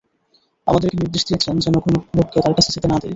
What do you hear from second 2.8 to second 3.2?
না দিই।